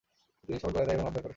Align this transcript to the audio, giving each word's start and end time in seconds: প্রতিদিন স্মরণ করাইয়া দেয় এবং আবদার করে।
প্রতিদিন 0.03 0.59
স্মরণ 0.59 0.73
করাইয়া 0.73 0.85
দেয় 0.87 0.95
এবং 0.97 1.05
আবদার 1.09 1.23
করে। 1.25 1.29